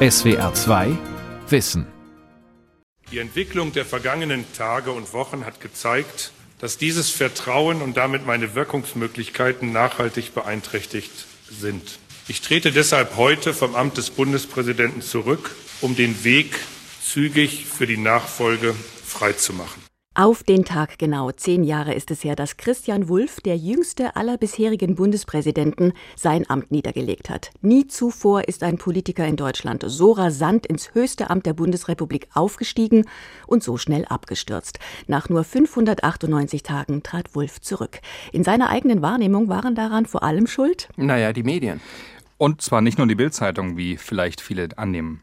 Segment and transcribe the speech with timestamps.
[0.00, 0.96] SWR 2
[1.48, 1.84] Wissen.
[3.10, 8.54] Die Entwicklung der vergangenen Tage und Wochen hat gezeigt, dass dieses Vertrauen und damit meine
[8.54, 11.98] Wirkungsmöglichkeiten nachhaltig beeinträchtigt sind.
[12.28, 16.54] Ich trete deshalb heute vom Amt des Bundespräsidenten zurück, um den Weg
[17.02, 19.87] zügig für die Nachfolge freizumachen.
[20.20, 24.36] Auf den Tag genau zehn Jahre ist es her, dass Christian Wulff, der jüngste aller
[24.36, 27.52] bisherigen Bundespräsidenten, sein Amt niedergelegt hat.
[27.60, 33.04] Nie zuvor ist ein Politiker in Deutschland so rasant ins höchste Amt der Bundesrepublik aufgestiegen
[33.46, 34.80] und so schnell abgestürzt.
[35.06, 38.00] Nach nur 598 Tagen trat Wulff zurück.
[38.32, 40.88] In seiner eigenen Wahrnehmung waren daran vor allem schuld?
[40.96, 41.80] Naja, die Medien.
[42.38, 45.20] Und zwar nicht nur die Bildzeitung, wie vielleicht viele annehmen.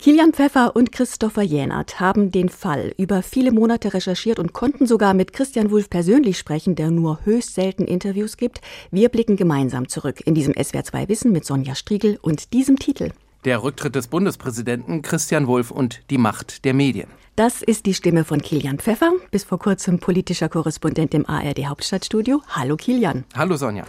[0.00, 5.12] Kilian Pfeffer und Christopher Jänert haben den Fall über viele Monate recherchiert und konnten sogar
[5.12, 8.62] mit Christian Wulff persönlich sprechen, der nur höchst selten Interviews gibt.
[8.90, 13.10] Wir blicken gemeinsam zurück in diesem SWR2 Wissen mit Sonja Striegel und diesem Titel.
[13.44, 17.08] Der Rücktritt des Bundespräsidenten Christian Wulff und die Macht der Medien.
[17.36, 22.40] Das ist die Stimme von Kilian Pfeffer, bis vor kurzem politischer Korrespondent im ARD Hauptstadtstudio.
[22.48, 23.24] Hallo Kilian.
[23.36, 23.84] Hallo Sonja.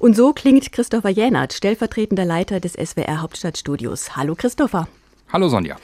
[0.00, 4.16] Und so klingt Christopher Jänert, stellvertretender Leiter des SWR Hauptstadtstudios.
[4.16, 4.88] Hallo Christopher.
[5.32, 5.76] Hallo Sonja.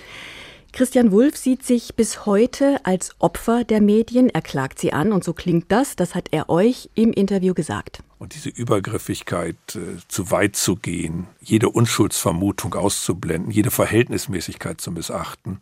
[0.75, 4.29] Christian Wulff sieht sich bis heute als Opfer der Medien.
[4.29, 5.97] Er klagt sie an und so klingt das.
[5.97, 8.03] Das hat er euch im Interview gesagt.
[8.19, 15.61] Und diese Übergriffigkeit, äh, zu weit zu gehen, jede Unschuldsvermutung auszublenden, jede Verhältnismäßigkeit zu missachten,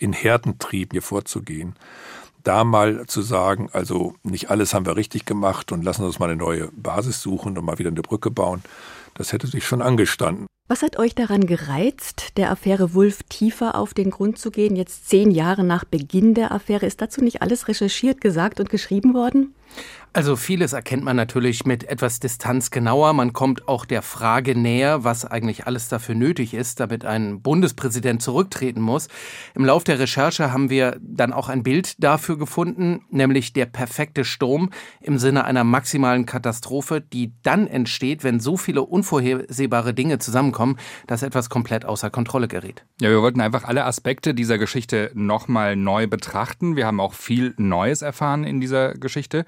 [0.00, 1.76] in Herdentrieb hier vorzugehen,
[2.42, 6.30] da mal zu sagen, also nicht alles haben wir richtig gemacht und lassen uns mal
[6.30, 8.62] eine neue Basis suchen und mal wieder eine Brücke bauen,
[9.14, 10.46] das hätte sich schon angestanden.
[10.68, 14.76] Was hat euch daran gereizt, der Affäre Wulff tiefer auf den Grund zu gehen?
[14.76, 16.86] Jetzt zehn Jahre nach Beginn der Affäre.
[16.86, 19.52] Ist dazu nicht alles recherchiert, gesagt und geschrieben worden?
[20.12, 23.12] Also vieles erkennt man natürlich mit etwas Distanz genauer.
[23.12, 28.20] Man kommt auch der Frage näher, was eigentlich alles dafür nötig ist, damit ein Bundespräsident
[28.20, 29.06] zurücktreten muss.
[29.54, 34.24] Im Lauf der Recherche haben wir dann auch ein Bild dafür gefunden, nämlich der perfekte
[34.24, 34.70] Sturm
[35.00, 40.76] im Sinne einer maximalen Katastrophe, die dann entsteht, wenn so viele unvorhersehbare Dinge zusammenkommen,
[41.06, 42.84] dass etwas komplett außer Kontrolle gerät.
[43.00, 46.74] Ja, wir wollten einfach alle Aspekte dieser Geschichte nochmal neu betrachten.
[46.74, 49.44] Wir haben auch viel Neues erfahren in dieser Geschichte.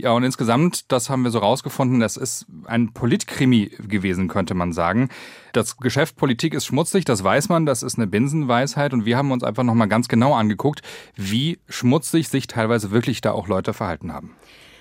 [0.00, 4.72] Ja, und insgesamt, das haben wir so rausgefunden, das ist ein Politkrimi gewesen, könnte man
[4.72, 5.08] sagen.
[5.52, 9.32] Das Geschäft Politik ist schmutzig, das weiß man, das ist eine Binsenweisheit und wir haben
[9.32, 10.82] uns einfach nochmal ganz genau angeguckt,
[11.16, 14.36] wie schmutzig sich teilweise wirklich da auch Leute verhalten haben.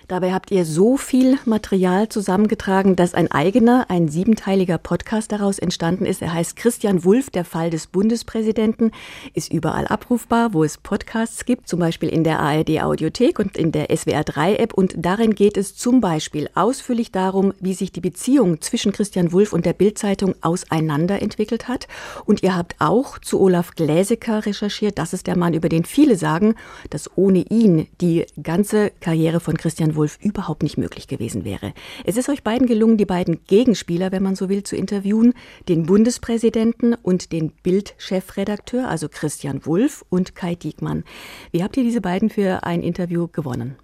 [0.07, 6.05] Dabei habt ihr so viel Material zusammengetragen, dass ein eigener, ein siebenteiliger Podcast daraus entstanden
[6.05, 6.21] ist.
[6.21, 8.91] Er heißt Christian Wulff, der Fall des Bundespräsidenten,
[9.33, 13.73] ist überall abrufbar, wo es Podcasts gibt, zum Beispiel in der ARD Audiothek und in
[13.73, 14.73] der SWR 3 App.
[14.75, 19.51] Und darin geht es zum Beispiel ausführlich darum, wie sich die Beziehung zwischen Christian Wulff
[19.51, 21.89] und der Bildzeitung auseinanderentwickelt hat.
[22.23, 24.99] Und ihr habt auch zu Olaf Gläsecker recherchiert.
[24.99, 26.55] Das ist der Mann, über den viele sagen,
[26.91, 31.73] dass ohne ihn die ganze Karriere von Christian Wulff überhaupt nicht möglich gewesen wäre.
[32.05, 35.33] Es ist euch beiden gelungen, die beiden Gegenspieler, wenn man so will, zu interviewen,
[35.67, 41.03] den Bundespräsidenten und den Bild-Chefredakteur, also Christian Wulff und Kai Diekmann.
[41.51, 43.75] Wie habt ihr diese beiden für ein Interview gewonnen?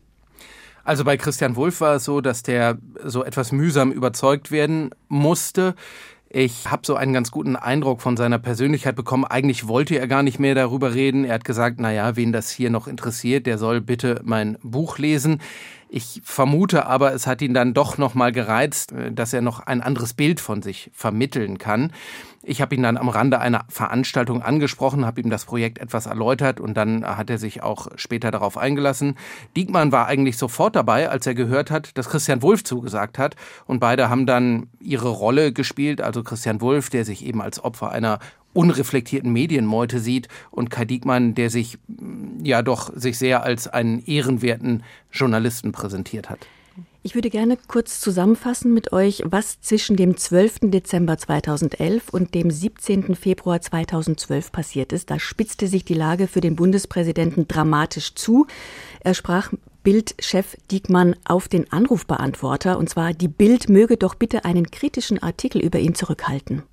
[0.85, 5.75] Also bei Christian Wulff war es so, dass der so etwas mühsam überzeugt werden musste.
[6.35, 9.23] Ich habe so einen ganz guten Eindruck von seiner Persönlichkeit bekommen.
[9.23, 11.25] Eigentlich wollte er gar nicht mehr darüber reden.
[11.25, 15.41] Er hat gesagt, naja, wen das hier noch interessiert, der soll bitte mein Buch lesen.
[15.95, 19.59] Ich vermute aber, es hat ihn dann doch noch mal gereizt, äh, dass er noch
[19.59, 21.91] ein anderes Bild von sich vermitteln kann.
[22.41, 26.59] Ich habe ihn dann am Rande einer Veranstaltung angesprochen, habe ihm das Projekt etwas erläutert
[26.59, 29.19] und dann hat er sich auch später darauf eingelassen.
[29.55, 33.79] Diekmann war eigentlich sofort dabei, als er gehört hat, dass Christian Wulff zugesagt hat und
[33.79, 38.17] beide haben dann ihre Rolle gespielt, also Christian Wulff, der sich eben als Opfer einer
[38.53, 44.05] unreflektierten Medienmeute sieht und Kai Diekmann, der sich mm, ja doch sich sehr als einen
[44.05, 46.47] ehrenwerten Journalisten präsentiert hat.
[47.05, 50.71] Ich würde gerne kurz zusammenfassen mit euch, was zwischen dem 12.
[50.71, 53.15] Dezember 2011 und dem 17.
[53.15, 55.11] Februar 2012 passiert ist.
[55.11, 58.47] Da spitzte sich die Lage für den Bundespräsidenten dramatisch zu.
[59.01, 59.51] Er sprach
[59.83, 65.61] Bild-Chef Diekmann auf den Anrufbeantworter, und zwar, die Bild möge doch bitte einen kritischen Artikel
[65.61, 66.63] über ihn zurückhalten.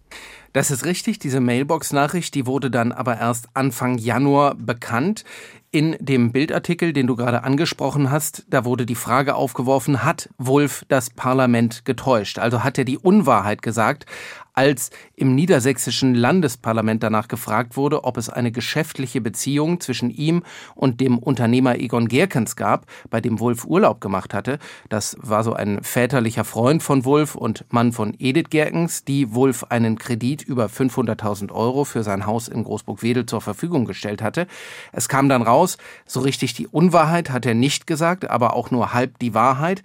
[0.52, 5.24] Das ist richtig, diese Mailbox-Nachricht, die wurde dann aber erst Anfang Januar bekannt.
[5.72, 10.84] In dem Bildartikel, den du gerade angesprochen hast, da wurde die Frage aufgeworfen, hat Wulff
[10.88, 12.40] das Parlament getäuscht?
[12.40, 14.06] Also hat er die Unwahrheit gesagt,
[14.52, 20.42] als im niedersächsischen Landesparlament danach gefragt wurde, ob es eine geschäftliche Beziehung zwischen ihm
[20.74, 24.58] und dem Unternehmer Egon Gerkens gab, bei dem Wulff Urlaub gemacht hatte.
[24.88, 29.64] Das war so ein väterlicher Freund von Wulff und Mann von Edith Gerkens, die Wulff
[29.70, 34.46] einen Kredit über 500.000 Euro für sein Haus in Großburg-Wedel zur Verfügung gestellt hatte.
[34.92, 35.59] Es kam dann raus,
[36.06, 39.82] so richtig die Unwahrheit hat er nicht gesagt, aber auch nur halb die Wahrheit.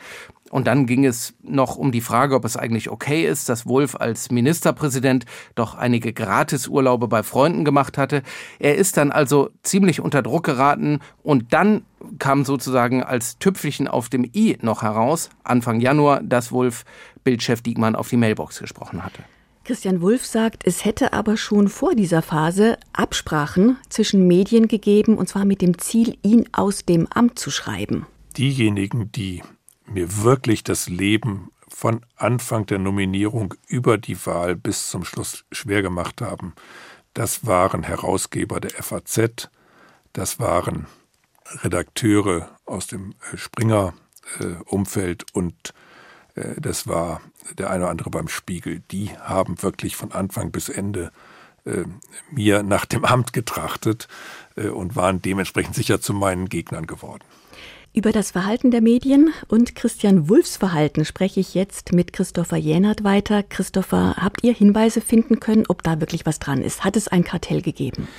[0.51, 3.95] Und dann ging es noch um die Frage, ob es eigentlich okay ist, dass Wolf
[3.95, 5.25] als Ministerpräsident
[5.55, 8.21] doch einige Gratisurlaube bei Freunden gemacht hatte.
[8.59, 11.81] Er ist dann also ziemlich unter Druck geraten und dann
[12.19, 16.85] kam sozusagen als Tüpfelchen auf dem i noch heraus, Anfang Januar, dass Wolf
[17.23, 19.23] Bildchef Diekmann auf die Mailbox gesprochen hatte.
[19.65, 25.27] Christian Wulff sagt, es hätte aber schon vor dieser Phase Absprachen zwischen Medien gegeben, und
[25.27, 28.05] zwar mit dem Ziel, ihn aus dem Amt zu schreiben.
[28.37, 29.41] Diejenigen, die
[29.87, 35.81] mir wirklich das Leben von Anfang der Nominierung über die Wahl bis zum Schluss schwer
[35.81, 36.53] gemacht haben.
[37.15, 39.49] Das waren Herausgeber der FAZ,
[40.13, 40.85] das waren
[41.63, 45.73] Redakteure aus dem äh, Springer-Umfeld äh, und
[46.57, 47.21] das war
[47.57, 48.81] der eine oder andere beim Spiegel.
[48.91, 51.11] Die haben wirklich von Anfang bis Ende
[52.29, 54.07] mir nach dem Amt getrachtet
[54.55, 57.23] und waren dementsprechend sicher zu meinen Gegnern geworden.
[57.93, 63.05] Über das Verhalten der Medien und Christian Wulffs Verhalten spreche ich jetzt mit Christopher Jänert
[63.05, 63.41] weiter.
[63.41, 66.83] Christopher, habt ihr Hinweise finden können, ob da wirklich was dran ist?
[66.83, 68.09] Hat es ein Kartell gegeben?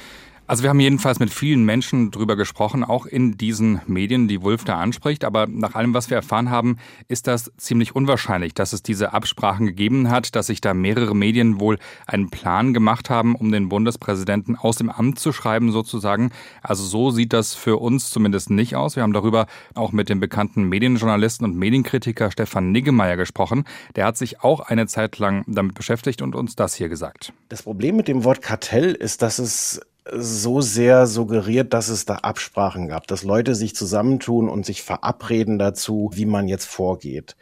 [0.49, 4.63] Also wir haben jedenfalls mit vielen Menschen drüber gesprochen, auch in diesen Medien, die Wolf
[4.63, 5.25] da anspricht.
[5.25, 6.79] Aber nach allem, was wir erfahren haben,
[7.09, 11.59] ist das ziemlich unwahrscheinlich, dass es diese Absprachen gegeben hat, dass sich da mehrere Medien
[11.59, 16.31] wohl einen Plan gemacht haben, um den Bundespräsidenten aus dem Amt zu schreiben sozusagen.
[16.63, 18.95] Also so sieht das für uns zumindest nicht aus.
[18.95, 23.65] Wir haben darüber auch mit dem bekannten Medienjournalisten und Medienkritiker Stefan Niggemeier gesprochen.
[23.97, 27.33] Der hat sich auch eine Zeit lang damit beschäftigt und uns das hier gesagt.
[27.49, 29.81] Das Problem mit dem Wort Kartell ist, dass es
[30.13, 35.59] so sehr suggeriert, dass es da Absprachen gab, dass Leute sich zusammentun und sich verabreden
[35.59, 37.37] dazu, wie man jetzt vorgeht.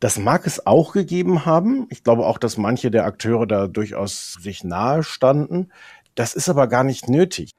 [0.00, 1.86] Das mag es auch gegeben haben.
[1.90, 5.70] Ich glaube auch, dass manche der Akteure da durchaus sich nahe standen.
[6.14, 7.54] Das ist aber gar nicht nötig.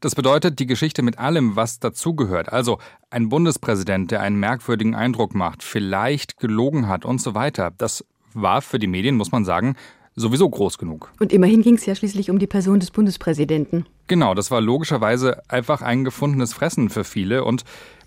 [0.00, 2.78] Das bedeutet, die Geschichte mit allem, was dazugehört, also
[3.10, 8.60] ein Bundespräsident, der einen merkwürdigen Eindruck macht, vielleicht gelogen hat und so weiter, das war
[8.60, 9.76] für die Medien, muss man sagen,
[10.16, 11.10] sowieso groß genug.
[11.18, 13.86] Und immerhin ging es ja schließlich um die Person des Bundespräsidenten.
[14.06, 17.64] Genau, das war logischerweise einfach ein gefundenes Fressen für viele und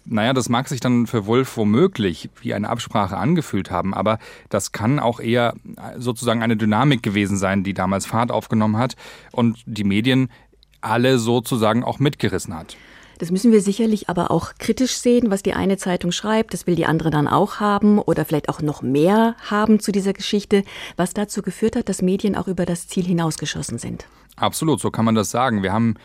[0.10, 4.20] naja, das mag sich dann für Wolf womöglich wie eine Absprache angefühlt haben, aber
[4.50, 5.54] das kann auch eher
[5.98, 8.96] sozusagen eine Dynamik gewesen sein, die damals Fahrt aufgenommen hat
[9.34, 10.30] und die Medien
[10.80, 12.78] alle sozusagen auch mitgerissen hat.
[13.18, 16.54] Das müssen wir sicherlich aber auch kritisch sehen, was die eine Zeitung schreibt.
[16.54, 20.14] Das will die andere dann auch haben oder vielleicht auch noch mehr haben zu dieser
[20.14, 20.64] Geschichte,
[20.96, 24.06] was dazu geführt hat, dass Medien auch über das Ziel hinausgeschossen sind.
[24.36, 25.64] Absolut, so kann man das sagen.
[25.64, 25.96] Wir haben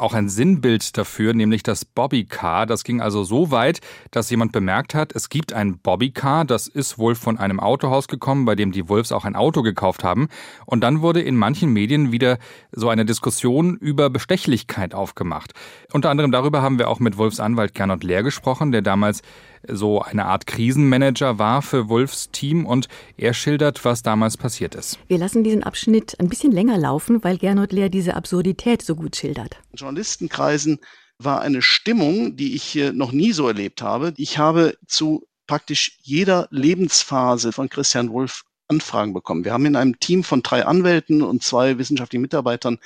[0.00, 2.66] auch ein Sinnbild dafür, nämlich das Bobbycar.
[2.66, 3.80] Das ging also so weit,
[4.10, 8.44] dass jemand bemerkt hat, es gibt ein Bobbycar, das ist wohl von einem Autohaus gekommen,
[8.44, 10.28] bei dem die Wolves auch ein Auto gekauft haben.
[10.66, 12.38] Und dann wurde in manchen Medien wieder
[12.72, 15.52] so eine Diskussion über Bestechlichkeit aufgemacht.
[15.92, 19.22] Unter anderem darüber haben wir auch mit Wolfs Anwalt Gernot Lehr gesprochen, der damals
[19.66, 24.98] so eine Art Krisenmanager war für Wolfs Team und er schildert, was damals passiert ist.
[25.08, 29.16] Wir lassen diesen Abschnitt ein bisschen länger laufen, weil Gernot Lehr diese Absurdität so gut
[29.16, 29.56] schildert.
[29.72, 30.78] In Journalistenkreisen
[31.18, 34.14] war eine Stimmung, die ich noch nie so erlebt habe.
[34.16, 39.44] Ich habe zu praktisch jeder Lebensphase von Christian Wolf Anfragen bekommen.
[39.44, 42.78] Wir haben in einem Team von drei Anwälten und zwei wissenschaftlichen Mitarbeitern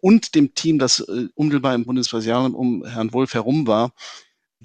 [0.00, 3.94] und dem Team, das äh, unmittelbar im Bundespräsidium um Herrn Wolf herum war,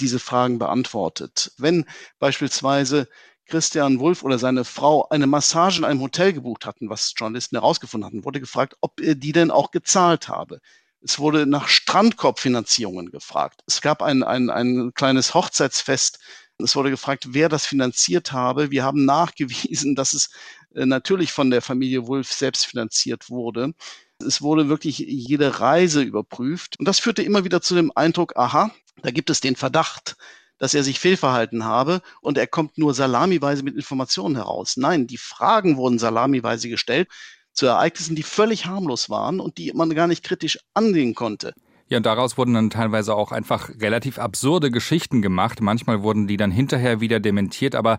[0.01, 1.51] diese Fragen beantwortet.
[1.57, 1.85] Wenn
[2.19, 3.07] beispielsweise
[3.49, 8.05] Christian Wulff oder seine Frau eine Massage in einem Hotel gebucht hatten, was Journalisten herausgefunden
[8.05, 10.61] hatten, wurde gefragt, ob er die denn auch gezahlt habe.
[11.01, 13.61] Es wurde nach Strandkorbfinanzierungen gefragt.
[13.65, 16.19] Es gab ein, ein, ein kleines Hochzeitsfest.
[16.57, 18.69] Es wurde gefragt, wer das finanziert habe.
[18.69, 20.29] Wir haben nachgewiesen, dass es
[20.75, 23.73] äh, natürlich von der Familie Wulff selbst finanziert wurde.
[24.25, 26.77] Es wurde wirklich jede Reise überprüft.
[26.77, 28.71] Und das führte immer wieder zu dem Eindruck, aha,
[29.01, 30.17] da gibt es den Verdacht,
[30.57, 34.75] dass er sich fehlverhalten habe und er kommt nur salamiweise mit Informationen heraus.
[34.75, 37.07] Nein, die Fragen wurden salamiweise gestellt
[37.53, 41.53] zu Ereignissen, die völlig harmlos waren und die man gar nicht kritisch ansehen konnte.
[41.87, 45.59] Ja, und daraus wurden dann teilweise auch einfach relativ absurde Geschichten gemacht.
[45.61, 47.97] Manchmal wurden die dann hinterher wieder dementiert, aber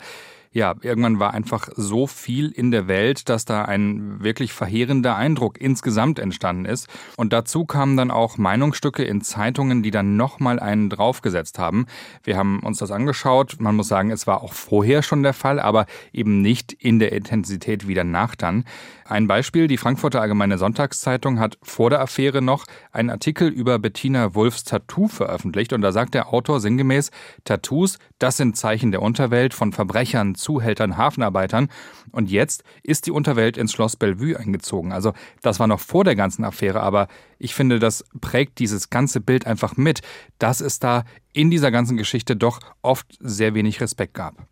[0.53, 5.61] ja, irgendwann war einfach so viel in der Welt, dass da ein wirklich verheerender Eindruck
[5.61, 6.89] insgesamt entstanden ist.
[7.17, 11.87] Und dazu kamen dann auch Meinungsstücke in Zeitungen, die dann nochmal einen draufgesetzt haben.
[12.25, 13.59] Wir haben uns das angeschaut.
[13.61, 17.13] Man muss sagen, es war auch vorher schon der Fall, aber eben nicht in der
[17.13, 18.65] Intensität wie danach dann.
[19.11, 24.37] Ein Beispiel, die Frankfurter Allgemeine Sonntagszeitung hat vor der Affäre noch einen Artikel über Bettina
[24.37, 27.11] Wulfs Tattoo veröffentlicht und da sagt der Autor sinngemäß,
[27.43, 31.71] Tattoos, das sind Zeichen der Unterwelt von Verbrechern, Zuhältern, Hafenarbeitern
[32.13, 34.93] und jetzt ist die Unterwelt ins Schloss Bellevue eingezogen.
[34.93, 35.13] Also
[35.43, 37.09] das war noch vor der ganzen Affäre, aber
[37.41, 40.03] ich finde, das prägt dieses ganze Bild einfach mit,
[40.39, 41.03] dass es da
[41.33, 44.47] in dieser ganzen Geschichte doch oft sehr wenig Respekt gab.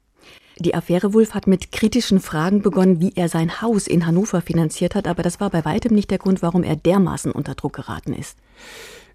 [0.60, 4.96] Die Affäre Wulff hat mit kritischen Fragen begonnen, wie er sein Haus in Hannover finanziert
[4.96, 8.12] hat, aber das war bei weitem nicht der Grund, warum er dermaßen unter Druck geraten
[8.12, 8.36] ist.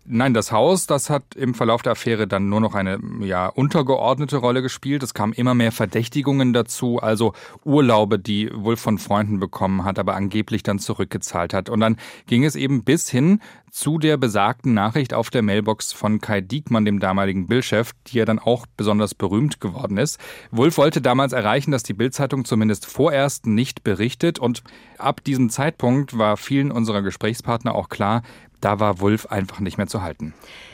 [0.05, 4.35] Nein, das Haus, das hat im Verlauf der Affäre dann nur noch eine ja, untergeordnete
[4.35, 5.01] Rolle gespielt.
[5.01, 7.31] Es kamen immer mehr Verdächtigungen dazu, also
[7.63, 11.69] Urlaube, die Wulff von Freunden bekommen hat, aber angeblich dann zurückgezahlt hat.
[11.69, 11.95] Und dann
[12.27, 13.39] ging es eben bis hin
[13.71, 18.25] zu der besagten Nachricht auf der Mailbox von Kai Diekmann, dem damaligen Bildchef, die ja
[18.25, 20.19] dann auch besonders berühmt geworden ist.
[20.51, 24.63] Wulff wollte damals erreichen, dass die Bildzeitung zumindest vorerst nicht berichtet und
[24.99, 28.21] ab diesem Zeitpunkt war vielen unserer Gesprächspartner auch klar,
[28.63, 30.33] da war Wulff einfach nicht mehr zu halten.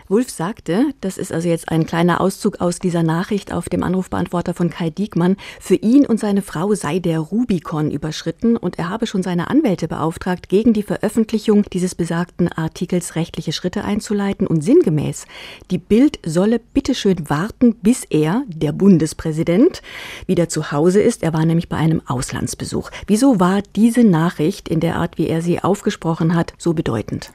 [0.09, 4.55] Wulff sagte, das ist also jetzt ein kleiner Auszug aus dieser Nachricht auf dem Anrufbeantworter
[4.55, 9.05] von Kai Diekmann, für ihn und seine Frau sei der Rubikon überschritten und er habe
[9.05, 15.27] schon seine Anwälte beauftragt, gegen die Veröffentlichung dieses besagten Artikels rechtliche Schritte einzuleiten und sinngemäß,
[15.69, 19.83] die Bild solle bitteschön warten, bis er, der Bundespräsident,
[20.25, 21.21] wieder zu Hause ist.
[21.21, 22.89] Er war nämlich bei einem Auslandsbesuch.
[23.05, 27.31] Wieso war diese Nachricht in der Art, wie er sie aufgesprochen hat, so bedeutend?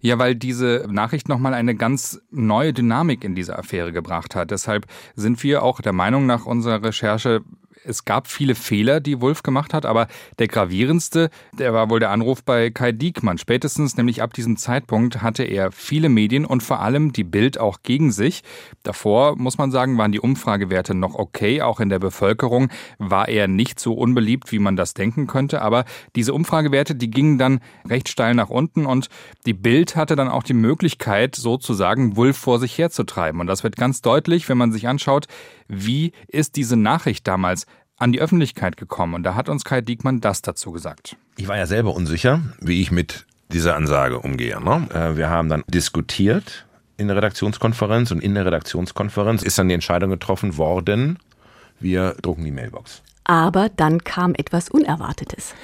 [0.00, 4.50] Ja, weil diese Nachricht nochmal eine ganz neue Dynamik in diese Affäre gebracht hat.
[4.50, 7.42] Deshalb sind wir auch der Meinung nach unserer Recherche,
[7.84, 10.08] es gab viele Fehler, die Wolf gemacht hat, aber
[10.38, 13.38] der gravierendste, der war wohl der Anruf bei Kai Diekmann.
[13.38, 17.78] Spätestens nämlich ab diesem Zeitpunkt hatte er viele Medien und vor allem die Bild auch
[17.82, 18.42] gegen sich.
[18.82, 21.62] Davor, muss man sagen, waren die Umfragewerte noch okay.
[21.62, 22.68] Auch in der Bevölkerung
[22.98, 25.62] war er nicht so unbeliebt, wie man das denken könnte.
[25.62, 25.84] Aber
[26.16, 29.08] diese Umfragewerte, die gingen dann recht steil nach unten und
[29.46, 33.40] die Bild hatte dann auch die Möglichkeit, sozusagen Wolf vor sich herzutreiben.
[33.40, 35.26] Und das wird ganz deutlich, wenn man sich anschaut,
[35.70, 37.66] wie ist diese Nachricht damals
[38.00, 39.14] an die Öffentlichkeit gekommen.
[39.14, 41.16] Und da hat uns Kai Diekmann das dazu gesagt.
[41.36, 44.60] Ich war ja selber unsicher, wie ich mit dieser Ansage umgehe.
[44.62, 44.88] Ne?
[44.92, 49.74] Äh, wir haben dann diskutiert in der Redaktionskonferenz und in der Redaktionskonferenz ist dann die
[49.74, 51.18] Entscheidung getroffen worden,
[51.78, 53.02] wir drucken die Mailbox.
[53.24, 55.54] Aber dann kam etwas Unerwartetes.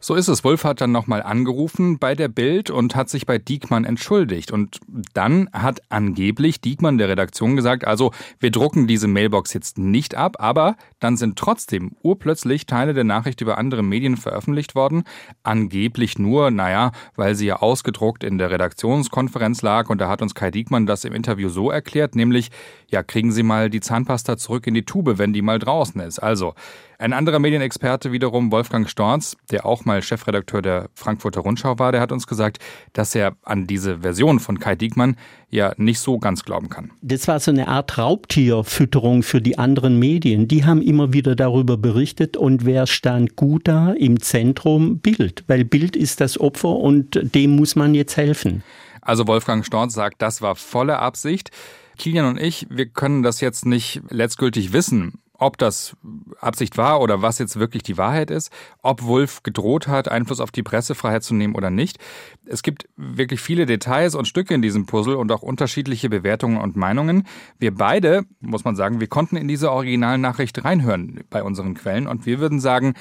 [0.00, 0.44] So ist es.
[0.44, 4.50] Wolf hat dann nochmal angerufen bei der Bild und hat sich bei Diekmann entschuldigt.
[4.52, 4.78] Und
[5.14, 10.36] dann hat angeblich Diekmann der Redaktion gesagt, also wir drucken diese Mailbox jetzt nicht ab,
[10.38, 15.04] aber dann sind trotzdem urplötzlich Teile der Nachricht über andere Medien veröffentlicht worden.
[15.42, 19.88] Angeblich nur, naja, weil sie ja ausgedruckt in der Redaktionskonferenz lag.
[19.88, 22.50] Und da hat uns Kai Diekmann das im Interview so erklärt, nämlich,
[22.90, 26.18] ja, kriegen Sie mal die Zahnpasta zurück in die Tube, wenn die mal draußen ist.
[26.18, 26.54] Also,
[26.98, 32.00] ein anderer Medienexperte wiederum, Wolfgang Storz, der auch mal Chefredakteur der Frankfurter Rundschau war, der
[32.00, 32.58] hat uns gesagt,
[32.92, 35.16] dass er an diese Version von Kai Diekmann
[35.50, 36.90] ja nicht so ganz glauben kann.
[37.02, 40.48] Das war so eine Art Raubtierfütterung für die anderen Medien.
[40.48, 44.98] Die haben immer wieder darüber berichtet und wer stand gut da im Zentrum?
[44.98, 48.62] Bild, weil Bild ist das Opfer und dem muss man jetzt helfen.
[49.02, 51.50] Also Wolfgang Storz sagt, das war volle Absicht.
[51.98, 55.96] Kilian und ich, wir können das jetzt nicht letztgültig wissen, ob das
[56.40, 58.50] Absicht war oder was jetzt wirklich die Wahrheit ist,
[58.82, 61.98] ob Wolf gedroht hat, Einfluss auf die Pressefreiheit zu nehmen oder nicht.
[62.46, 66.76] Es gibt wirklich viele Details und Stücke in diesem Puzzle und auch unterschiedliche Bewertungen und
[66.76, 67.26] Meinungen.
[67.58, 72.26] Wir beide, muss man sagen, wir konnten in diese Originalnachricht reinhören bei unseren Quellen und
[72.26, 72.94] wir würden sagen,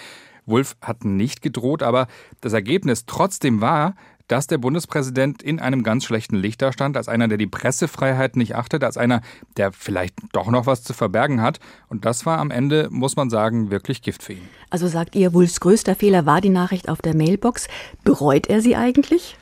[0.45, 2.07] Wolf hat nicht gedroht, aber
[2.41, 3.95] das Ergebnis trotzdem war,
[4.27, 8.35] dass der Bundespräsident in einem ganz schlechten Licht da stand, als einer, der die Pressefreiheit
[8.35, 9.21] nicht achtet, als einer,
[9.57, 11.59] der vielleicht doch noch was zu verbergen hat.
[11.87, 14.49] Und das war am Ende, muss man sagen, wirklich Gift für ihn.
[14.69, 17.67] Also sagt ihr, Wulfs größter Fehler war die Nachricht auf der Mailbox.
[18.03, 19.37] Bereut er sie eigentlich?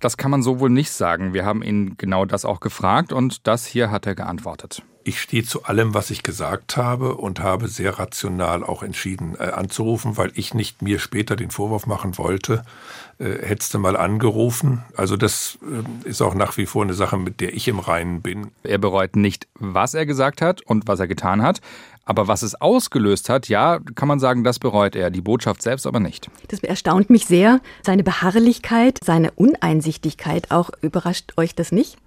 [0.00, 1.34] Das kann man so wohl nicht sagen.
[1.34, 4.82] Wir haben ihn genau das auch gefragt und das hier hat er geantwortet.
[5.10, 9.42] Ich stehe zu allem, was ich gesagt habe und habe sehr rational auch entschieden äh,
[9.42, 12.62] anzurufen, weil ich nicht mir später den Vorwurf machen wollte,
[13.18, 14.84] äh, hättest du mal angerufen.
[14.96, 18.22] Also das äh, ist auch nach wie vor eine Sache, mit der ich im Reinen
[18.22, 18.52] bin.
[18.62, 21.60] Er bereut nicht, was er gesagt hat und was er getan hat.
[22.04, 25.10] Aber was es ausgelöst hat, ja, kann man sagen, das bereut er.
[25.10, 26.30] Die Botschaft selbst aber nicht.
[26.46, 27.60] Das erstaunt mich sehr.
[27.82, 30.70] Seine Beharrlichkeit, seine Uneinsichtigkeit auch.
[30.82, 31.98] Überrascht euch das nicht?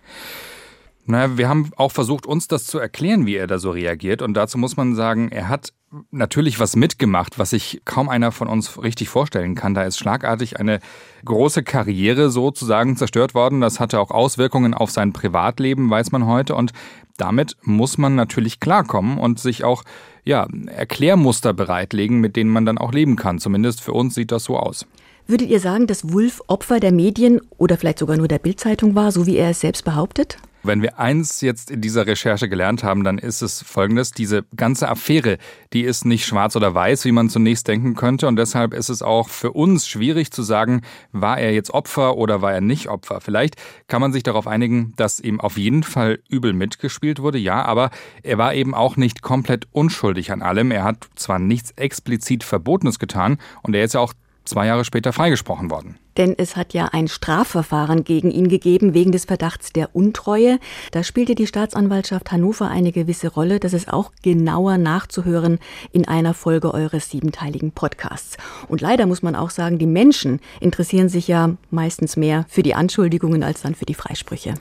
[1.05, 4.21] Naja, wir haben auch versucht, uns das zu erklären, wie er da so reagiert.
[4.21, 5.73] Und dazu muss man sagen, er hat
[6.11, 9.73] natürlich was mitgemacht, was sich kaum einer von uns richtig vorstellen kann.
[9.73, 10.79] Da ist schlagartig eine
[11.25, 13.59] große Karriere sozusagen zerstört worden.
[13.59, 16.55] Das hatte auch Auswirkungen auf sein Privatleben, weiß man heute.
[16.55, 16.71] Und
[17.17, 19.83] damit muss man natürlich klarkommen und sich auch
[20.23, 23.39] ja, Erklärmuster bereitlegen, mit denen man dann auch leben kann.
[23.39, 24.87] Zumindest für uns sieht das so aus.
[25.27, 29.11] Würdet ihr sagen, dass Wulff Opfer der Medien oder vielleicht sogar nur der Bildzeitung war,
[29.11, 30.37] so wie er es selbst behauptet?
[30.65, 34.11] Wenn wir eins jetzt in dieser Recherche gelernt haben, dann ist es folgendes.
[34.11, 35.37] Diese ganze Affäre,
[35.73, 38.29] die ist nicht schwarz oder weiß, wie man zunächst denken könnte.
[38.29, 42.41] Und deshalb ist es auch für uns schwierig zu sagen, war er jetzt Opfer oder
[42.41, 43.19] war er nicht Opfer.
[43.19, 43.55] Vielleicht
[43.87, 47.89] kann man sich darauf einigen, dass ihm auf jeden Fall übel mitgespielt wurde, ja, aber
[48.23, 50.71] er war eben auch nicht komplett unschuldig an allem.
[50.71, 54.13] Er hat zwar nichts explizit Verbotenes getan und er ist ja auch
[54.45, 55.97] zwei Jahre später freigesprochen worden.
[56.17, 60.59] Denn es hat ja ein Strafverfahren gegen ihn gegeben wegen des Verdachts der Untreue.
[60.91, 63.59] Da spielte die Staatsanwaltschaft Hannover eine gewisse Rolle.
[63.59, 65.59] Das ist auch genauer nachzuhören
[65.91, 68.37] in einer Folge eures siebenteiligen Podcasts.
[68.67, 72.75] Und leider muss man auch sagen, die Menschen interessieren sich ja meistens mehr für die
[72.75, 74.53] Anschuldigungen als dann für die Freisprüche.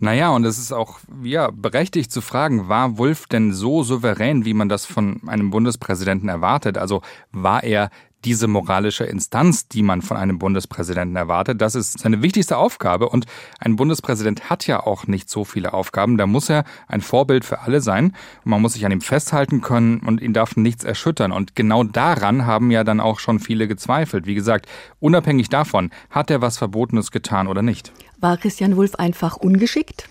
[0.00, 4.54] Naja, und es ist auch ja, berechtigt zu fragen, war Wulff denn so souverän, wie
[4.54, 6.78] man das von einem Bundespräsidenten erwartet?
[6.78, 7.02] Also
[7.32, 7.90] war er
[8.24, 11.60] diese moralische Instanz, die man von einem Bundespräsidenten erwartet.
[11.60, 13.26] Das ist seine wichtigste Aufgabe und
[13.60, 16.18] ein Bundespräsident hat ja auch nicht so viele Aufgaben.
[16.18, 18.12] Da muss er ein Vorbild für alle sein
[18.44, 21.32] man muss sich an ihm festhalten können und ihn darf nichts erschüttern.
[21.32, 24.26] Und genau daran haben ja dann auch schon viele gezweifelt.
[24.26, 24.66] Wie gesagt,
[25.00, 27.92] unabhängig davon, hat er was Verbotenes getan oder nicht.
[28.20, 30.08] War Christian Wulff einfach ungeschickt?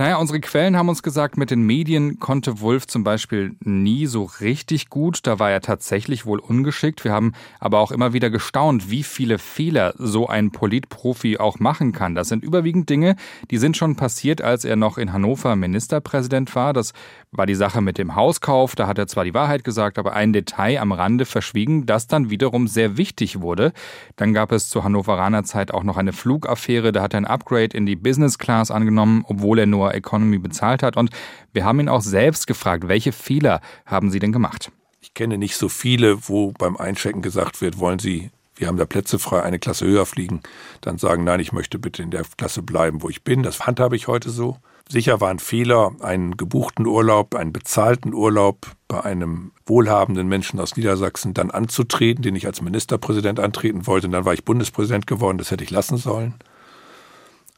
[0.00, 4.30] Naja, unsere Quellen haben uns gesagt, mit den Medien konnte Wolf zum Beispiel nie so
[4.40, 5.26] richtig gut.
[5.26, 7.02] Da war er tatsächlich wohl ungeschickt.
[7.02, 11.90] Wir haben aber auch immer wieder gestaunt, wie viele Fehler so ein Politprofi auch machen
[11.90, 12.14] kann.
[12.14, 13.16] Das sind überwiegend Dinge,
[13.50, 16.72] die sind schon passiert, als er noch in Hannover Ministerpräsident war.
[16.72, 16.92] Das
[17.32, 18.76] war die Sache mit dem Hauskauf.
[18.76, 22.30] Da hat er zwar die Wahrheit gesagt, aber ein Detail am Rande verschwiegen, das dann
[22.30, 23.72] wiederum sehr wichtig wurde.
[24.14, 26.92] Dann gab es zur Hannoveraner Zeit auch noch eine Flugaffäre.
[26.92, 30.82] Da hat er ein Upgrade in die Business Class angenommen, obwohl er nur Economy bezahlt
[30.82, 30.96] hat.
[30.96, 31.10] Und
[31.52, 34.70] wir haben ihn auch selbst gefragt, welche Fehler haben Sie denn gemacht?
[35.00, 38.86] Ich kenne nicht so viele, wo beim Einchecken gesagt wird, wollen Sie wir haben da
[38.86, 40.40] Plätze frei, eine Klasse höher fliegen,
[40.80, 43.42] dann sagen, nein, ich möchte bitte in der Klasse bleiben, wo ich bin.
[43.42, 44.56] Das handhabe ich heute so.
[44.88, 50.76] Sicher war ein Fehler, einen gebuchten Urlaub, einen bezahlten Urlaub bei einem wohlhabenden Menschen aus
[50.76, 54.06] Niedersachsen dann anzutreten, den ich als Ministerpräsident antreten wollte.
[54.06, 56.34] Und dann war ich Bundespräsident geworden, das hätte ich lassen sollen.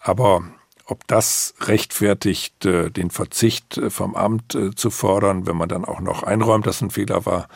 [0.01, 0.43] Aber
[0.91, 5.85] ob das rechtfertigt, äh, den Verzicht äh, vom Amt äh, zu fordern, wenn man dann
[5.85, 7.49] auch noch einräumt, dass ein Fehler war,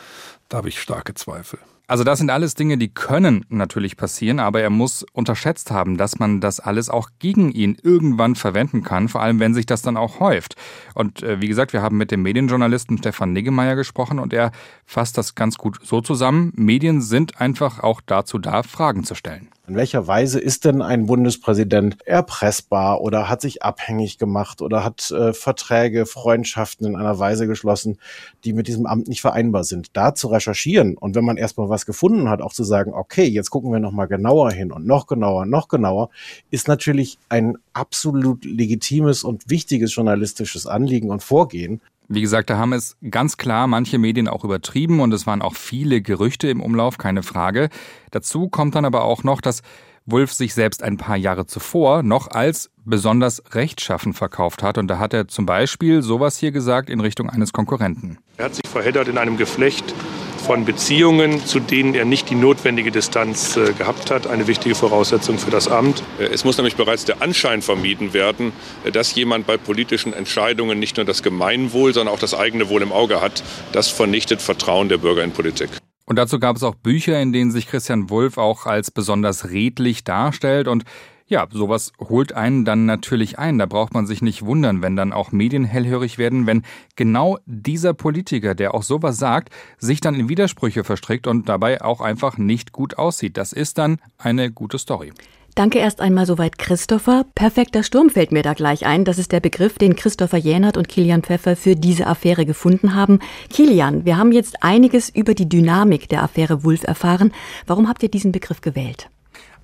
[0.49, 1.59] da habe ich starke Zweifel.
[1.87, 6.17] Also das sind alles Dinge, die können natürlich passieren, aber er muss unterschätzt haben, dass
[6.17, 9.95] man das alles auch gegen ihn irgendwann verwenden kann, vor allem wenn sich das dann
[9.95, 10.55] auch häuft.
[10.95, 14.51] Und wie gesagt, wir haben mit dem Medienjournalisten Stefan Niggemeier gesprochen und er
[14.83, 16.51] fasst das ganz gut so zusammen.
[16.55, 19.49] Medien sind einfach auch dazu da, Fragen zu stellen.
[19.67, 25.09] In welcher Weise ist denn ein Bundespräsident erpressbar oder hat sich abhängig gemacht oder hat
[25.09, 27.97] äh, Verträge, Freundschaften in einer Weise geschlossen,
[28.43, 29.89] die mit diesem Amt nicht vereinbar sind?
[29.93, 33.49] Da zu recherchieren und wenn man erstmal was gefunden hat, auch zu sagen, okay, jetzt
[33.49, 36.11] gucken wir nochmal genauer hin und noch genauer, noch genauer,
[36.51, 41.81] ist natürlich ein absolut legitimes und wichtiges journalistisches Anliegen und Vorgehen.
[42.07, 45.55] Wie gesagt, da haben es ganz klar manche Medien auch übertrieben und es waren auch
[45.55, 47.69] viele Gerüchte im Umlauf, keine Frage.
[48.11, 49.63] Dazu kommt dann aber auch noch, dass
[50.05, 54.77] Wulff sich selbst ein paar Jahre zuvor noch als besonders rechtschaffen verkauft hat.
[54.77, 58.19] Und da hat er zum Beispiel sowas hier gesagt in Richtung eines Konkurrenten.
[58.37, 59.95] Er hat sich verheddert in einem Geflecht
[60.45, 65.39] von Beziehungen, zu denen er nicht die notwendige Distanz äh, gehabt hat, eine wichtige Voraussetzung
[65.39, 66.03] für das Amt.
[66.19, 68.53] Äh, es muss nämlich bereits der Anschein vermieden werden,
[68.83, 72.83] äh, dass jemand bei politischen Entscheidungen nicht nur das Gemeinwohl, sondern auch das eigene Wohl
[72.83, 73.43] im Auge hat.
[73.71, 75.69] Das vernichtet Vertrauen der Bürger in Politik.
[76.05, 80.03] Und dazu gab es auch Bücher, in denen sich Christian Wulff auch als besonders redlich
[80.03, 80.83] darstellt und
[81.27, 83.57] ja, sowas holt einen dann natürlich ein.
[83.57, 86.63] Da braucht man sich nicht wundern, wenn dann auch Medien hellhörig werden, wenn
[86.95, 92.01] genau dieser Politiker, der auch sowas sagt, sich dann in Widersprüche verstrickt und dabei auch
[92.01, 93.37] einfach nicht gut aussieht.
[93.37, 95.13] Das ist dann eine gute Story.
[95.55, 97.25] Danke erst einmal soweit Christopher.
[97.33, 99.05] Perfekter Sturm fällt mir da gleich ein.
[99.05, 103.19] Das ist der Begriff, den Christopher Jänert und Kilian Pfeffer für diese Affäre gefunden haben.
[103.49, 107.31] Kilian, wir haben jetzt einiges über die Dynamik der Affäre Wulff erfahren.
[107.65, 109.09] Warum habt ihr diesen Begriff gewählt?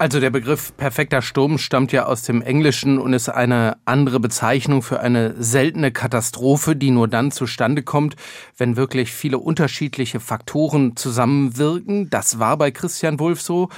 [0.01, 4.81] Also der Begriff perfekter Sturm stammt ja aus dem Englischen und ist eine andere Bezeichnung
[4.81, 8.15] für eine seltene Katastrophe, die nur dann zustande kommt,
[8.57, 12.09] wenn wirklich viele unterschiedliche Faktoren zusammenwirken.
[12.09, 13.69] Das war bei Christian Wulff so.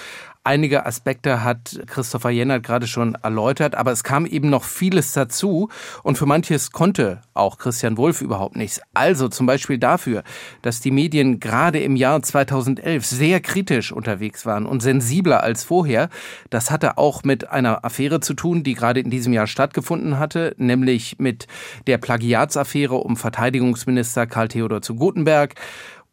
[0.46, 5.70] Einige Aspekte hat Christopher Jennert gerade schon erläutert, aber es kam eben noch vieles dazu
[6.04, 8.82] und für manches konnte auch Christian Wulff überhaupt nichts.
[8.94, 10.22] Also zum Beispiel dafür,
[10.62, 16.10] dass die Medien gerade im Jahr 2011 sehr kritisch unterwegs waren und sensibler als vorher.
[16.50, 20.56] Das hatte auch mit einer Affäre zu tun, die gerade in diesem Jahr stattgefunden hatte,
[20.58, 21.48] nämlich mit
[21.88, 25.56] der Plagiatsaffäre um Verteidigungsminister Karl Theodor zu Gutenberg.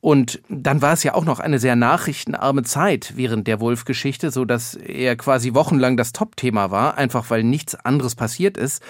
[0.01, 4.47] Und dann war es ja auch noch eine sehr nachrichtenarme Zeit während der Wolf-Geschichte, so
[4.47, 8.83] dass er quasi wochenlang das Top-Thema war, einfach weil nichts anderes passiert ist.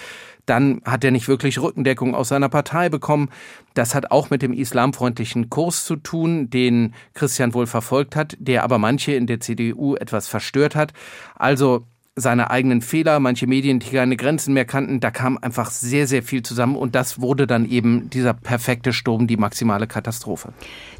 [0.45, 3.29] Dann hat er nicht wirklich Rückendeckung aus seiner Partei bekommen.
[3.73, 8.63] Das hat auch mit dem islamfreundlichen Kurs zu tun, den Christian Wolf verfolgt hat, der
[8.63, 10.93] aber manche in der CDU etwas verstört hat.
[11.35, 16.07] Also seine eigenen Fehler, manche Medien, die keine Grenzen mehr kannten, da kam einfach sehr,
[16.07, 20.51] sehr viel zusammen und das wurde dann eben dieser perfekte Sturm, die maximale Katastrophe.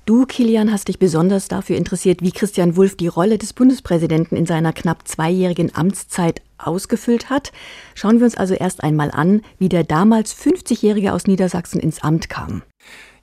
[0.05, 4.45] Du, Kilian, hast dich besonders dafür interessiert, wie Christian Wulff die Rolle des Bundespräsidenten in
[4.45, 7.51] seiner knapp zweijährigen Amtszeit ausgefüllt hat.
[7.93, 12.29] Schauen wir uns also erst einmal an, wie der damals 50-Jährige aus Niedersachsen ins Amt
[12.29, 12.61] kam.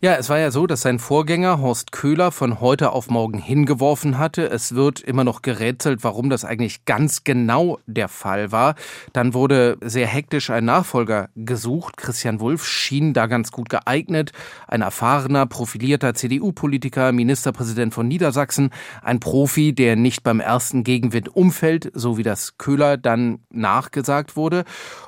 [0.00, 4.16] Ja, es war ja so, dass sein Vorgänger Horst Köhler von heute auf morgen hingeworfen
[4.16, 4.48] hatte.
[4.48, 8.76] Es wird immer noch gerätselt, warum das eigentlich ganz genau der Fall war.
[9.12, 11.96] Dann wurde sehr hektisch ein Nachfolger gesucht.
[11.96, 14.30] Christian Wulff schien da ganz gut geeignet.
[14.68, 18.70] Ein erfahrener, profilierter CDU-Politiker, Ministerpräsident von Niedersachsen.
[19.02, 24.62] Ein Profi, der nicht beim ersten Gegenwind umfällt, so wie das Köhler dann nachgesagt wurde.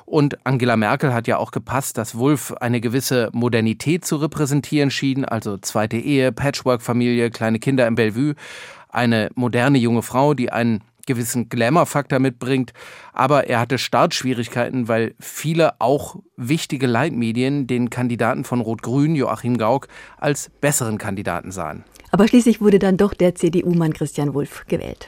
[0.05, 5.25] Und Angela Merkel hat ja auch gepasst, dass Wulff eine gewisse Modernität zu repräsentieren schien,
[5.25, 8.35] also zweite Ehe, Patchwork-Familie, kleine Kinder im Bellevue,
[8.89, 12.73] eine moderne junge Frau, die einen gewissen Glamour-Faktor mitbringt.
[13.13, 19.87] Aber er hatte Startschwierigkeiten, weil viele auch wichtige Leitmedien den Kandidaten von Rot-Grün, Joachim Gauck,
[20.17, 21.83] als besseren Kandidaten sahen.
[22.13, 25.07] Aber schließlich wurde dann doch der CDU-Mann Christian Wulff gewählt.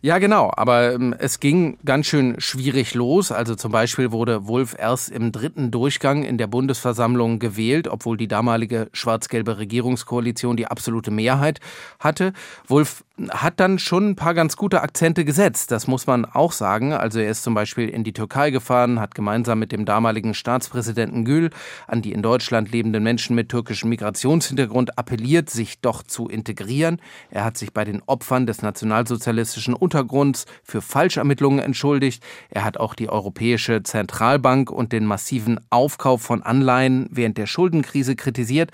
[0.00, 0.52] Ja, genau.
[0.56, 3.32] Aber ähm, es ging ganz schön schwierig los.
[3.32, 8.28] Also zum Beispiel wurde Wulff erst im dritten Durchgang in der Bundesversammlung gewählt, obwohl die
[8.28, 11.58] damalige schwarz-gelbe Regierungskoalition die absolute Mehrheit
[11.98, 12.32] hatte.
[12.68, 15.70] Wulff hat dann schon ein paar ganz gute Akzente gesetzt.
[15.70, 16.94] Das muss man auch sagen.
[16.94, 21.26] Also er ist zum Beispiel in die Türkei gefahren, hat gemeinsam mit dem damaligen Staatspräsidenten
[21.26, 21.50] Gül
[21.86, 27.02] an die in Deutschland lebenden Menschen mit türkischem Migrationshintergrund appelliert, sich doch zu integrieren.
[27.28, 32.24] Er hat sich bei den Opfern des nationalsozialistischen Untergrunds für Falschermittlungen entschuldigt.
[32.48, 38.16] Er hat auch die Europäische Zentralbank und den massiven Aufkauf von Anleihen während der Schuldenkrise
[38.16, 38.70] kritisiert.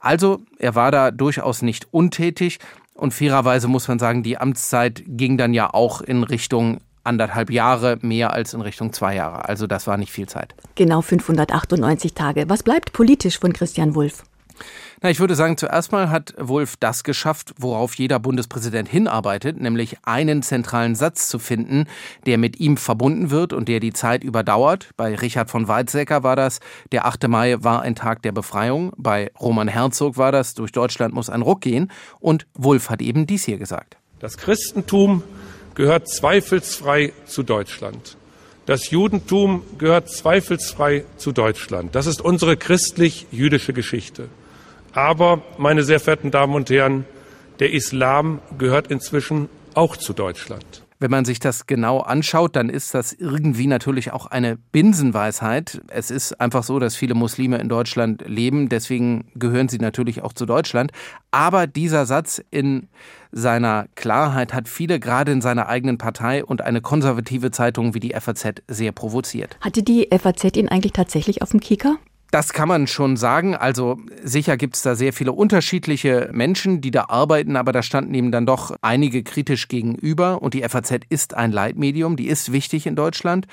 [0.00, 2.60] Also er war da durchaus nicht untätig.
[2.94, 7.98] Und fairerweise muss man sagen, die Amtszeit ging dann ja auch in Richtung anderthalb Jahre
[8.00, 9.48] mehr als in Richtung zwei Jahre.
[9.48, 10.54] Also das war nicht viel Zeit.
[10.74, 12.44] Genau 598 Tage.
[12.48, 14.24] Was bleibt politisch von Christian Wulff?
[15.04, 19.98] Na, ich würde sagen, zuerst mal hat Wulff das geschafft, worauf jeder Bundespräsident hinarbeitet, nämlich
[20.04, 21.84] einen zentralen Satz zu finden,
[22.24, 24.88] der mit ihm verbunden wird und der die Zeit überdauert.
[24.96, 27.28] Bei Richard von Weizsäcker war das, der 8.
[27.28, 28.94] Mai war ein Tag der Befreiung.
[28.96, 31.92] Bei Roman Herzog war das, durch Deutschland muss ein Ruck gehen.
[32.18, 33.98] Und Wulff hat eben dies hier gesagt.
[34.20, 35.22] Das Christentum
[35.74, 38.16] gehört zweifelsfrei zu Deutschland.
[38.64, 41.94] Das Judentum gehört zweifelsfrei zu Deutschland.
[41.94, 44.30] Das ist unsere christlich-jüdische Geschichte.
[44.94, 47.04] Aber, meine sehr verehrten Damen und Herren,
[47.58, 50.84] der Islam gehört inzwischen auch zu Deutschland.
[51.00, 55.82] Wenn man sich das genau anschaut, dann ist das irgendwie natürlich auch eine Binsenweisheit.
[55.88, 60.32] Es ist einfach so, dass viele Muslime in Deutschland leben, deswegen gehören sie natürlich auch
[60.32, 60.92] zu Deutschland.
[61.32, 62.88] Aber dieser Satz in
[63.32, 68.14] seiner Klarheit hat viele gerade in seiner eigenen Partei und eine konservative Zeitung wie die
[68.18, 69.58] FAZ sehr provoziert.
[69.60, 71.96] Hatte die FAZ ihn eigentlich tatsächlich auf dem Kicker?
[72.34, 73.54] Das kann man schon sagen.
[73.54, 78.12] Also sicher gibt es da sehr viele unterschiedliche Menschen, die da arbeiten, aber da standen
[78.12, 80.42] ihm dann doch einige kritisch gegenüber.
[80.42, 83.46] Und die FAZ ist ein Leitmedium, die ist wichtig in Deutschland.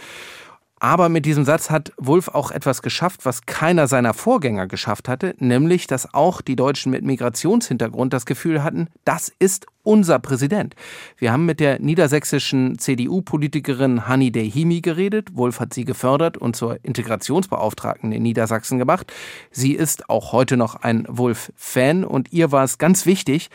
[0.83, 5.35] Aber mit diesem Satz hat Wulff auch etwas geschafft, was keiner seiner Vorgänger geschafft hatte,
[5.37, 10.73] nämlich, dass auch die Deutschen mit Migrationshintergrund das Gefühl hatten, das ist unser Präsident.
[11.17, 15.37] Wir haben mit der niedersächsischen CDU-Politikerin Hanni Dehimi geredet.
[15.37, 19.13] Wulff hat sie gefördert und zur Integrationsbeauftragten in Niedersachsen gemacht.
[19.51, 23.51] Sie ist auch heute noch ein Wulff-Fan und ihr war es ganz wichtig,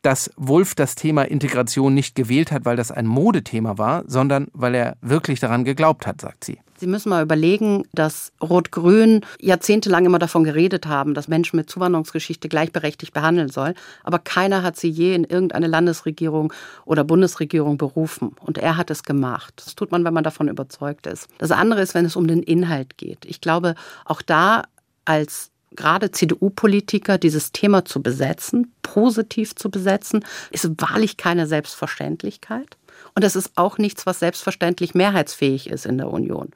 [0.00, 4.74] dass Wulff das Thema Integration nicht gewählt hat, weil das ein Modethema war, sondern weil
[4.74, 6.58] er wirklich daran geglaubt hat, sagt sie.
[6.80, 12.48] Sie müssen mal überlegen, dass Rot-Grün jahrzehntelang immer davon geredet haben, dass Menschen mit Zuwanderungsgeschichte
[12.48, 13.74] gleichberechtigt behandeln soll.
[14.02, 16.54] Aber keiner hat sie je in irgendeine Landesregierung
[16.86, 18.34] oder Bundesregierung berufen.
[18.40, 19.52] Und er hat es gemacht.
[19.56, 21.28] Das tut man, wenn man davon überzeugt ist.
[21.36, 23.26] Das andere ist, wenn es um den Inhalt geht.
[23.26, 23.74] Ich glaube,
[24.06, 24.62] auch da
[25.04, 32.78] als gerade CDU-Politiker dieses Thema zu besetzen, positiv zu besetzen, ist wahrlich keine Selbstverständlichkeit.
[33.14, 36.50] Und es ist auch nichts, was selbstverständlich mehrheitsfähig ist in der Union.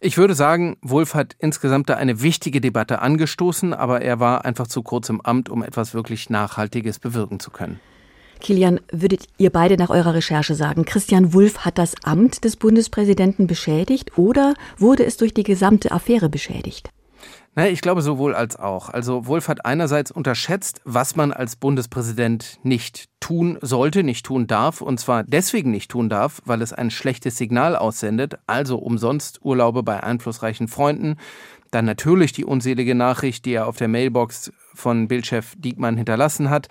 [0.00, 4.66] Ich würde sagen, Wolf hat insgesamt da eine wichtige Debatte angestoßen, aber er war einfach
[4.66, 7.80] zu kurz im Amt, um etwas wirklich Nachhaltiges bewirken zu können.
[8.40, 13.46] Kilian, würdet ihr beide nach eurer Recherche sagen, Christian Wulff hat das Amt des Bundespräsidenten
[13.46, 16.90] beschädigt oder wurde es durch die gesamte Affäre beschädigt?
[17.68, 18.88] Ich glaube sowohl als auch.
[18.88, 24.80] Also Wolf hat einerseits unterschätzt, was man als Bundespräsident nicht tun sollte, nicht tun darf.
[24.80, 28.38] Und zwar deswegen nicht tun darf, weil es ein schlechtes Signal aussendet.
[28.46, 31.16] Also umsonst Urlaube bei einflussreichen Freunden.
[31.70, 36.68] Dann natürlich die unselige Nachricht, die er auf der Mailbox von Bildchef Diekmann hinterlassen hat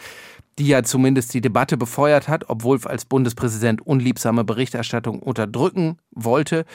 [0.59, 6.65] die ja zumindest die Debatte befeuert hat, ob Wolf als Bundespräsident unliebsame Berichterstattung unterdrücken wollte.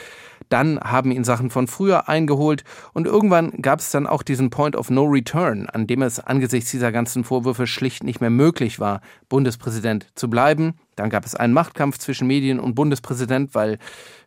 [0.54, 2.62] Dann haben ihn Sachen von früher eingeholt
[2.92, 6.70] und irgendwann gab es dann auch diesen Point of No Return, an dem es angesichts
[6.70, 10.74] dieser ganzen Vorwürfe schlicht nicht mehr möglich war, Bundespräsident zu bleiben.
[10.94, 13.78] Dann gab es einen Machtkampf zwischen Medien und Bundespräsident, weil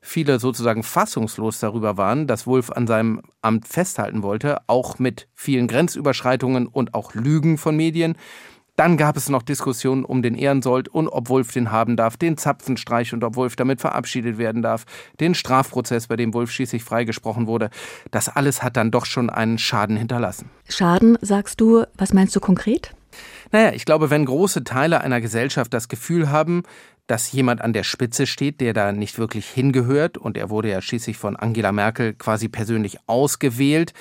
[0.02, 5.70] viele sozusagen fassungslos darüber waren, dass Wolf an seinem Amt festhalten wollte, auch mit vielen
[5.70, 8.18] Grenzüberschreitungen und auch Lügen von Medien.
[8.78, 12.38] Dann gab es noch Diskussionen um den Ehrensold und ob Wolf den haben darf, den
[12.38, 14.86] Zapfenstreich und ob Wolf damit verabschiedet werden darf,
[15.20, 17.72] den Strafprozess, bei dem Wolf schließlich freigesprochen wurde.
[18.12, 20.52] Das alles hat dann doch schon einen Schaden hinterlassen.
[20.70, 22.94] Schaden, sagst du, was meinst du konkret?
[23.52, 26.62] Naja, ich glaube, wenn große Teile einer Gesellschaft das Gefühl haben,
[27.08, 30.82] dass jemand an der Spitze steht, der da nicht wirklich hingehört, und er wurde ja
[30.82, 33.94] schließlich von Angela Merkel quasi persönlich ausgewählt,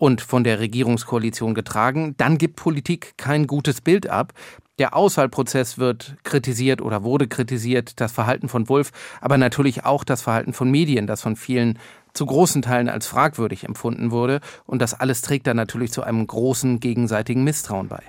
[0.00, 4.32] und von der Regierungskoalition getragen, dann gibt Politik kein gutes Bild ab.
[4.78, 10.22] Der Auswahlprozess wird kritisiert oder wurde kritisiert, das Verhalten von Wolf, aber natürlich auch das
[10.22, 11.78] Verhalten von Medien, das von vielen
[12.14, 14.40] zu großen Teilen als fragwürdig empfunden wurde.
[14.64, 18.02] Und das alles trägt dann natürlich zu einem großen gegenseitigen Misstrauen bei.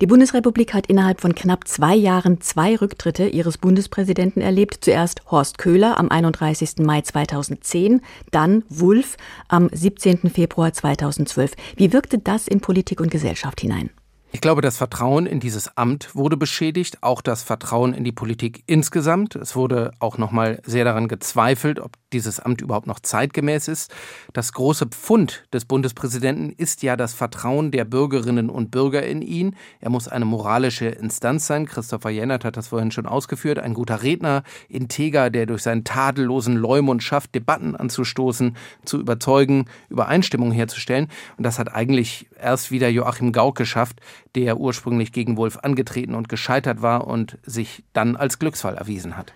[0.00, 4.78] Die Bundesrepublik hat innerhalb von knapp zwei Jahren zwei Rücktritte ihres Bundespräsidenten erlebt.
[4.80, 6.76] Zuerst Horst Köhler am 31.
[6.78, 9.16] Mai 2010, dann Wulff
[9.48, 10.30] am 17.
[10.30, 11.52] Februar 2012.
[11.74, 13.90] Wie wirkte das in Politik und Gesellschaft hinein?
[14.30, 18.62] Ich glaube, das Vertrauen in dieses Amt wurde beschädigt, auch das Vertrauen in die Politik
[18.66, 19.34] insgesamt.
[19.36, 23.90] Es wurde auch noch mal sehr daran gezweifelt, ob dieses Amt überhaupt noch zeitgemäß ist.
[24.34, 29.56] Das große Pfund des Bundespräsidenten ist ja das Vertrauen der Bürgerinnen und Bürger in ihn.
[29.80, 31.64] Er muss eine moralische Instanz sein.
[31.64, 33.58] Christopher Jennert hat das vorhin schon ausgeführt.
[33.58, 40.52] Ein guter Redner, integer, der durch seinen tadellosen Leumund schafft, Debatten anzustoßen, zu überzeugen, Übereinstimmung
[40.52, 41.08] herzustellen.
[41.38, 44.00] Und das hat eigentlich erst wieder Joachim Gauck geschafft,
[44.38, 49.32] der ursprünglich gegen Wolf angetreten und gescheitert war und sich dann als Glücksfall erwiesen hat.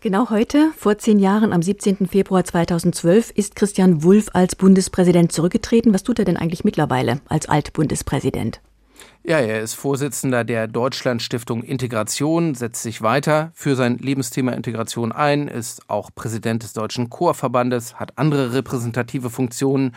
[0.00, 2.06] Genau heute, vor zehn Jahren, am 17.
[2.06, 5.92] Februar 2012, ist Christian Wulff als Bundespräsident zurückgetreten.
[5.92, 8.60] Was tut er denn eigentlich mittlerweile als Altbundespräsident?
[9.24, 15.48] Ja, er ist Vorsitzender der Deutschlandstiftung Integration, setzt sich weiter für sein Lebensthema Integration ein,
[15.48, 19.96] ist auch Präsident des Deutschen Chorverbandes, hat andere repräsentative Funktionen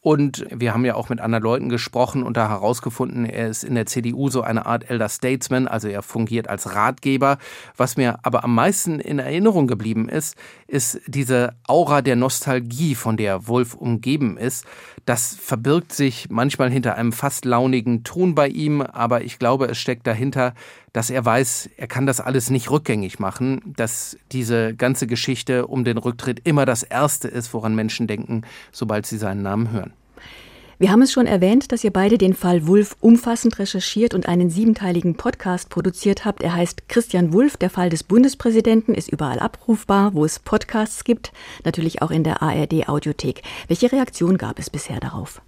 [0.00, 3.74] und wir haben ja auch mit anderen Leuten gesprochen und da herausgefunden, er ist in
[3.74, 7.38] der CDU so eine Art Elder Statesman, also er fungiert als Ratgeber.
[7.76, 10.36] Was mir aber am meisten in Erinnerung geblieben ist,
[10.68, 14.64] ist diese Aura der Nostalgie, von der Wolf umgeben ist.
[15.04, 19.78] Das verbirgt sich manchmal hinter einem fast launigen Ton bei ihm, aber ich glaube, es
[19.78, 20.54] steckt dahinter,
[20.92, 25.84] dass er weiß, er kann das alles nicht rückgängig machen, dass diese ganze Geschichte um
[25.84, 29.92] den Rücktritt immer das Erste ist, woran Menschen denken, sobald sie seinen Namen hören.
[30.80, 34.48] Wir haben es schon erwähnt, dass ihr beide den Fall Wulff umfassend recherchiert und einen
[34.48, 36.40] siebenteiligen Podcast produziert habt.
[36.40, 41.32] Er heißt Christian Wulff, der Fall des Bundespräsidenten, ist überall abrufbar, wo es Podcasts gibt,
[41.64, 43.42] natürlich auch in der ARD Audiothek.
[43.66, 45.42] Welche Reaktion gab es bisher darauf?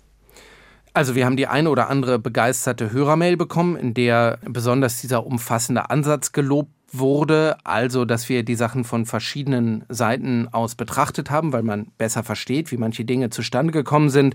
[0.93, 5.89] Also wir haben die eine oder andere begeisterte Hörermail bekommen, in der besonders dieser umfassende
[5.89, 11.63] Ansatz gelobt wurde, also dass wir die Sachen von verschiedenen Seiten aus betrachtet haben, weil
[11.63, 14.35] man besser versteht, wie manche Dinge zustande gekommen sind.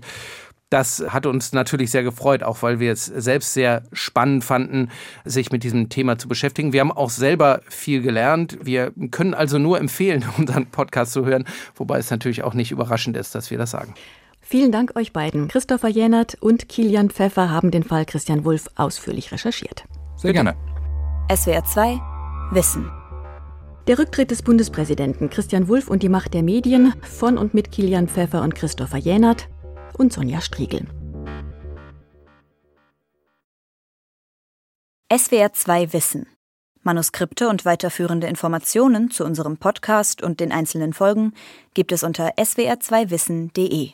[0.70, 4.90] Das hat uns natürlich sehr gefreut, auch weil wir es selbst sehr spannend fanden,
[5.24, 6.72] sich mit diesem Thema zu beschäftigen.
[6.72, 8.58] Wir haben auch selber viel gelernt.
[8.62, 11.44] Wir können also nur empfehlen, unseren Podcast zu hören,
[11.76, 13.94] wobei es natürlich auch nicht überraschend ist, dass wir das sagen.
[14.48, 15.48] Vielen Dank euch beiden.
[15.48, 19.86] Christopher Jänert und Kilian Pfeffer haben den Fall Christian Wulff ausführlich recherchiert.
[20.14, 20.54] Sehr gerne.
[21.34, 22.00] SWR 2
[22.52, 22.88] Wissen.
[23.88, 28.06] Der Rücktritt des Bundespräsidenten Christian Wulff und die Macht der Medien von und mit Kilian
[28.06, 29.48] Pfeffer und Christopher Jänert
[29.98, 30.86] und Sonja Striegel.
[35.12, 36.28] SWR 2 Wissen.
[36.84, 41.32] Manuskripte und weiterführende Informationen zu unserem Podcast und den einzelnen Folgen
[41.74, 43.90] gibt es unter swr2wissen.de.